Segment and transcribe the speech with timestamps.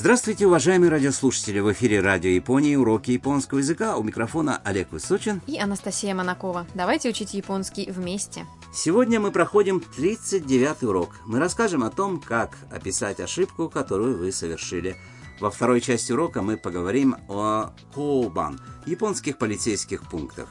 [0.00, 1.60] Здравствуйте, уважаемые радиослушатели!
[1.60, 3.98] В эфире Радио Японии уроки японского языка.
[3.98, 5.42] У микрофона Олег Высочин.
[5.46, 6.66] И Анастасия Монакова.
[6.74, 8.46] Давайте учить японский вместе.
[8.72, 11.16] Сегодня мы проходим 39 урок.
[11.26, 14.96] Мы расскажем о том, как описать ошибку, которую вы совершили.
[15.38, 20.48] Во второй части урока мы поговорим о коубан, японских полицейских пунктах.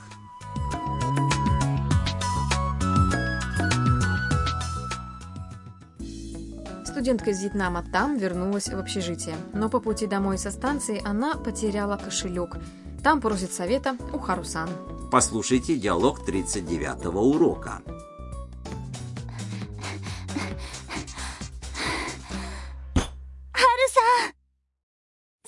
[6.99, 9.37] Студентка из Вьетнама там вернулась в общежитие.
[9.53, 12.57] Но по пути домой со станции она потеряла кошелек.
[13.03, 14.69] Там просит совета у Харусан.
[15.11, 17.83] Послушайте диалог 39 урока.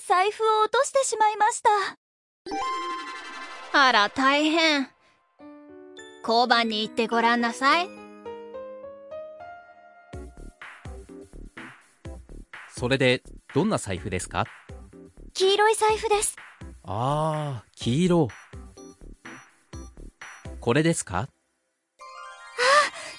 [0.07, 1.69] 財布を落としてしまいました
[3.73, 4.87] あら大変
[6.25, 8.00] 交番に行ってごらんなさい
[12.81, 14.45] それでどんな財布ですか
[15.33, 16.35] 黄色い財布です
[16.83, 18.27] ああ黄色
[20.59, 21.27] これですか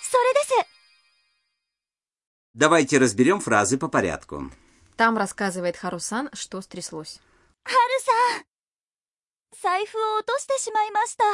[0.03, 0.55] それです
[2.55, 4.51] Давайте разберем фразы по порядку.
[4.97, 7.21] Там рассказывает Харусан, что стряслось.
[7.65, 8.45] ハルさん
[9.63, 11.25] 財布を落としてしまいました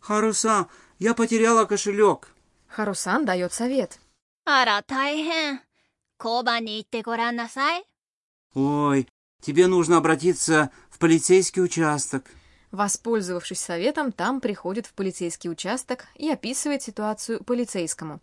[0.00, 0.68] Харусан,
[0.98, 2.28] я потеряла кошелек.
[2.68, 3.98] Харусан дает совет.
[4.46, 5.60] あら大変
[6.22, 7.84] 交番に行ってごらんなさい
[8.54, 9.06] Ой,
[9.42, 12.24] тебе нужно обратиться в полицейский участок.
[12.70, 18.20] Воспользовавшись советом, там приходит в полицейский участок и описывает ситуацию полицейскому.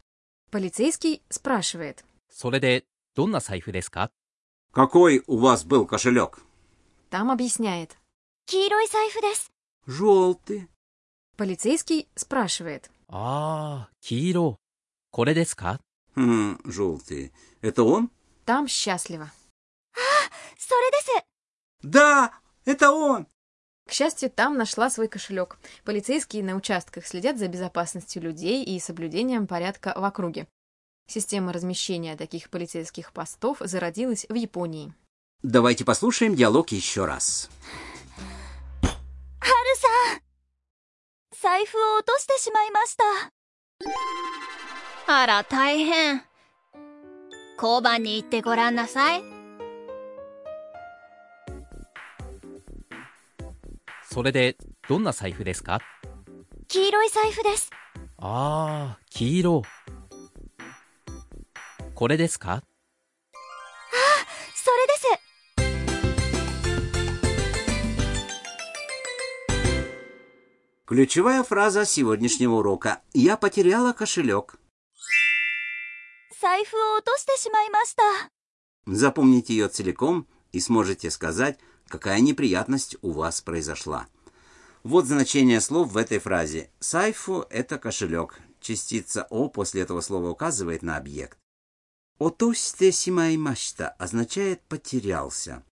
[0.52, 2.04] Полицейский спрашивает.
[2.30, 2.84] それで
[3.16, 4.12] どんな財布ですか
[4.74, 6.44] Какой у вас был кошелек?
[7.10, 7.98] Там объясняет.
[8.48, 9.52] 黄色い財布です
[9.88, 10.68] Желтый.
[11.38, 12.90] Полицейский спрашивает.
[13.08, 14.58] ああ黄色
[15.12, 15.80] これですか
[16.15, 17.33] Хм, желтые.
[17.61, 18.11] Это он?
[18.45, 19.31] Там счастливо.
[19.95, 19.99] А,
[20.59, 21.25] соридесе!
[21.83, 22.33] Да,
[22.65, 23.27] это он!
[23.89, 25.59] К счастью, там нашла свой кошелек.
[25.85, 30.47] Полицейские на участках следят за безопасностью людей и соблюдением порядка в округе.
[31.09, 34.95] Система размещения таких полицейских постов зародилась в Японии.
[35.43, 37.51] Давайте послушаем диалог еще раз.
[39.41, 40.21] Харусан!
[41.41, 43.31] Сайфу отоште шимаймашта.
[45.10, 46.22] 財布を落としてしまいましたあら大変
[47.62, 49.24] 交番に行ってごらんなさい
[54.04, 55.82] それでどんな財布ですか
[56.68, 57.70] 黄色い財布です
[58.18, 59.64] ああ黄色
[61.94, 62.64] これですか
[64.54, 65.06] それです
[70.88, 73.02] Ключевая фраза сегодняшнего урока.
[73.14, 74.60] Я потеряла кошелек.
[76.42, 78.04] 財布を落としてしまいました
[78.88, 84.08] Запомните ее целиком и сможете сказать, какая неприятность у вас произошла.
[84.84, 86.70] Вот значение слов в этой фразе.
[86.80, 88.40] Сайфу – это кошелек.
[88.62, 91.40] Частица «о» после этого слова указывает на объект.
[92.20, 95.64] «Отосте симаймашта» означает «потерялся».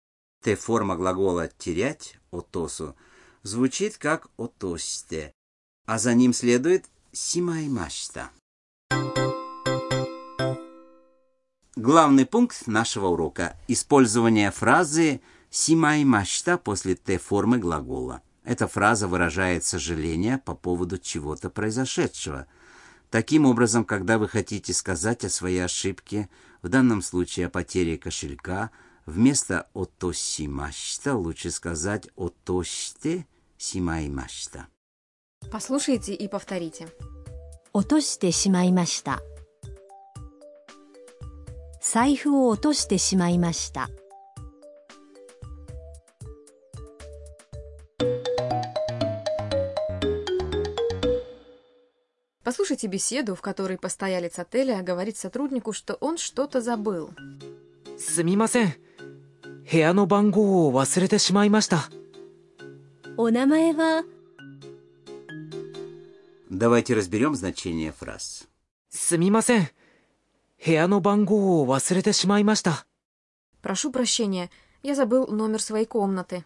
[0.42, 2.96] Т-форма глагола «терять» – «отосу»
[3.42, 5.32] звучит как «отосте»,
[5.86, 8.30] а за ним следует «симаймашта».
[11.77, 18.21] главный пункт нашего урока– использование фразы «симай мачта» после «т-формы» глагола.
[18.43, 22.47] Эта фраза выражает сожаление по поводу чего-то произошедшего.
[23.11, 26.29] Таким образом, когда вы хотите сказать о своей ошибке,
[26.61, 28.71] в данном случае о потере кошелька,
[29.05, 33.27] вместо «отосимашта» лучше сказать «отоште
[33.57, 34.67] симаймашта».
[35.51, 36.87] Послушайте и повторите.
[37.71, 39.19] «Отоште симаймашта»
[41.86, 43.90] 財布を落としてしまいました
[52.44, 57.10] Послушайте беседу, в которой постоялец отеля говорит сотруднику, что он что-то забыл.
[57.96, 58.74] すみません
[59.70, 61.88] 部屋の番号を忘れてしまいました
[63.16, 64.04] お名前は
[66.50, 68.48] Давайте разберем значение фраз.
[68.90, 69.68] すみません
[70.64, 72.86] 部屋の番号を忘れてしまいました
[73.62, 74.50] Прошу прощения,
[74.82, 76.44] я забыл номер своей комнаты.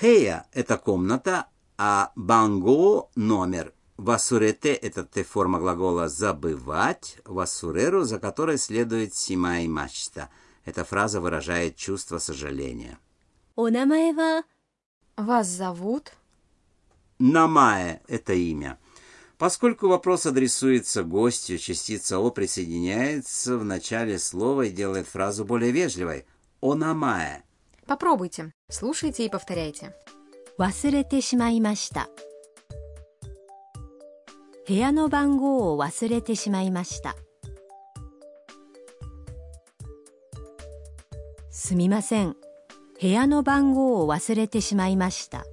[0.00, 1.46] Хея – это комната,
[1.78, 3.72] а банго – номер.
[3.96, 10.28] Васурете – это Т-форма глагола «забывать», васуреру, за которой следует симай мачта.
[10.64, 12.98] Эта фраза выражает чувство сожаления.
[13.56, 14.44] お名前は
[15.16, 16.12] Вас зовут?
[17.18, 18.78] Намае – это имя.
[19.40, 26.24] Поскольку вопрос адресуется гостю, частица «о» присоединяется в начале слова и делает фразу более вежливой.
[26.62, 27.42] ономае.
[27.86, 28.52] Попробуйте.
[28.68, 29.94] Слушайте и повторяйте.
[30.58, 32.08] 忘れてしまいました
[34.66, 37.14] 部屋の番号を忘れてしまいました
[41.50, 42.36] すみません
[43.00, 45.44] 部屋の番号を忘れてしまいました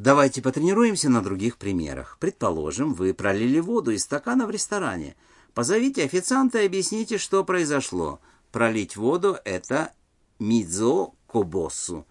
[0.00, 2.18] Давайте потренируемся на других примерах.
[2.20, 5.16] Предположим, вы пролили воду из стакана в ресторане.
[5.54, 8.20] Позовите официанта и объясните, что произошло.
[8.52, 9.92] Пролить воду – это
[10.38, 12.06] мидзо кобосу.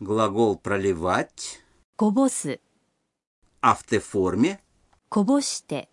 [0.00, 1.62] Глагол проливать,
[1.96, 2.60] こぼす
[3.62, 4.60] а в Т-форме
[5.08, 5.88] こぼして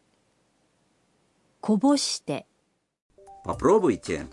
[1.61, 2.45] こぼして
[3.45, 4.27] попробуйте.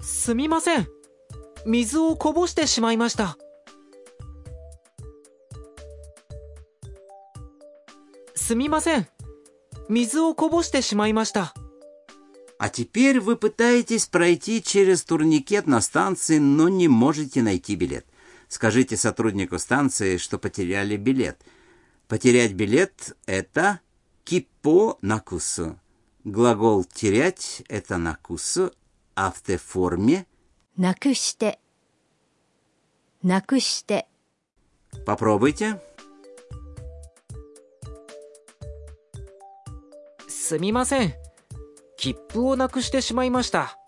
[0.00, 0.95] すみません
[1.66, 3.36] 水をこぼしてしまいました
[8.34, 9.06] すみません
[9.88, 11.54] 水をこぼしてしまいました
[12.62, 18.06] А теперь вы пытаетесь пройти через турникет на станции, но не можете найти билет.
[18.46, 21.44] Скажите сотруднику станции, что потеряли билет.
[22.06, 23.80] Потерять билет – это
[24.22, 25.76] кипо накусу.
[26.22, 28.70] Глагол «терять» – это накусу,
[29.16, 30.24] а в Т-форме
[30.78, 31.58] なくして
[33.22, 34.06] なくして
[35.06, 35.80] попробуйте.
[40.28, 41.14] すみません
[41.96, 43.78] 切符をなくしてしまいました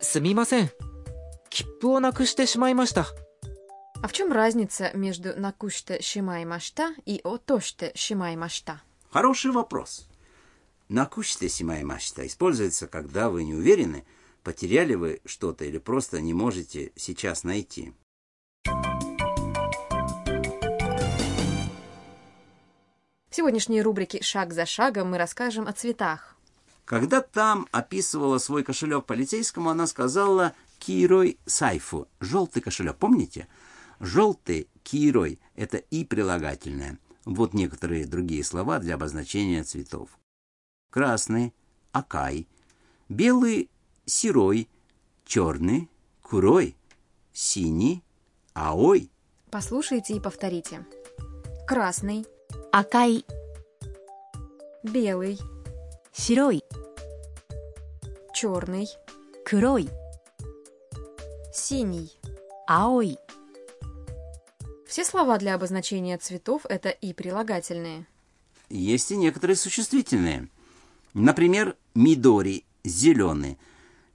[0.00, 0.70] すみません
[1.50, 3.06] 切符をなくしてしまいました
[4.00, 8.80] А в чем разница между накуште шимай машта и отоште шимай машта?
[9.10, 10.08] Хороший вопрос.
[10.93, 14.05] Накуште симаймашта используется, когда вы не уверены,
[14.43, 17.93] потеряли вы что-то или просто не можете сейчас найти.
[23.27, 26.37] В сегодняшней рубрике «Шаг за шагом» мы расскажем о цветах.
[26.85, 32.97] Когда там описывала свой кошелек полицейскому, она сказала «кирой сайфу»– желтый кошелек.
[32.97, 33.47] Помните?
[33.99, 36.99] Желтый «кирой»– это и прилагательное.
[37.25, 40.19] Вот некоторые другие слова для обозначения цветов
[40.92, 42.46] Красный – акай,
[43.08, 44.68] белый – серой,
[45.24, 46.76] черный – курой,
[47.32, 49.10] синий – аой.
[49.50, 50.84] Послушайте и повторите.
[51.66, 52.26] Красный,
[52.72, 53.24] 赤い
[54.82, 55.38] белый,
[56.12, 56.62] 白い
[58.34, 58.86] черный,
[59.44, 59.88] 黒い
[61.52, 62.10] синий.
[62.66, 63.16] 青い
[64.86, 68.06] Все слова для обозначения цветов – это и прилагательные.
[68.68, 70.48] Есть и некоторые существительные.
[71.13, 73.57] Например, «мидори»— «зеленый».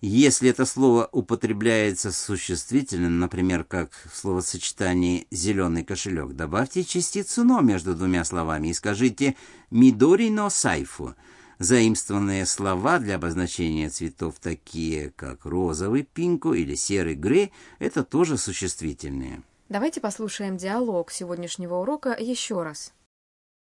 [0.01, 7.95] Если это слово употребляется существительным, например, как в словосочетании «зеленый кошелек», добавьте частицу «но» между
[7.97, 9.35] двумя словами и скажите
[9.71, 11.15] «мидори но сайфу».
[11.59, 19.43] Заимствованные слова для обозначения цветов, такие как розовый пинку или серый грей, это тоже существительные.
[19.69, 22.93] Давайте послушаем диалог сегодняшнего урока еще раз.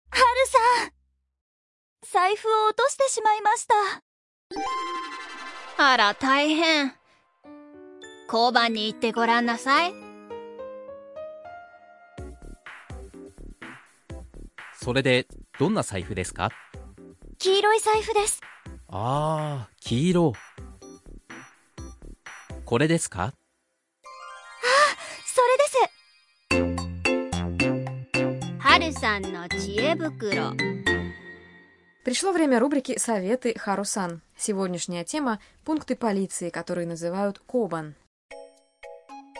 [0.09, 1.02] Харусан!
[2.13, 3.73] 財布を落としてしまいました。
[5.79, 6.93] あら大変。
[8.31, 9.95] 交番に行ってごらんなさい。
[14.79, 15.25] それで、
[15.57, 16.51] どんな財布ですか？
[17.39, 18.41] 黄色い財布です。
[18.89, 20.33] ああ、黄色。
[22.63, 23.33] これですか？
[25.25, 25.73] それです。
[28.59, 30.53] はるさんの知恵袋
[32.03, 34.21] Пришло время рубрики «Советы Харусан».
[34.37, 37.95] Сегодняшняя тема– пункты полиции, которые называют Кобан.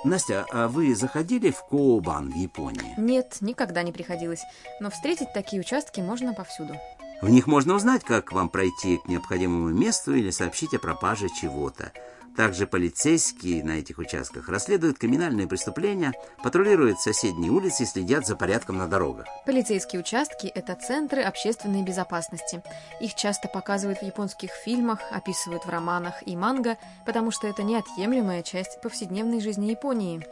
[0.06, 2.94] Настя, а вы заходили в Кообан в Японии?
[2.98, 4.44] Нет, никогда не приходилось,
[4.80, 6.76] но встретить такие участки можно повсюду.
[7.22, 11.92] В них можно узнать, как вам пройти к необходимому месту или сообщить о пропаже чего-то.
[12.36, 18.78] Также полицейские на этих участках расследуют криминальные преступления, патрулируют соседние улицы и следят за порядком
[18.78, 19.28] на дорогах.
[19.46, 22.64] Полицейские участки– это центры общественной безопасности.
[23.00, 28.42] Их часто показывают в японских фильмах, описывают в романах и манго, потому что это неотъемлемая
[28.42, 30.26] часть повседневной жизни Японии.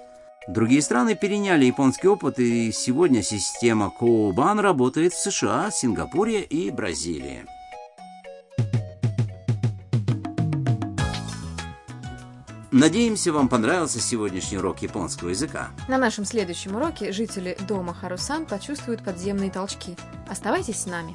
[0.47, 7.45] Другие страны переняли японский опыт, и сегодня система Кообан работает в США, Сингапуре и Бразилии.
[12.71, 15.71] Надеемся, вам понравился сегодняшний урок японского языка.
[15.89, 19.97] На нашем следующем уроке жители дома Харусан почувствуют подземные толчки.
[20.29, 21.13] Оставайтесь с нами.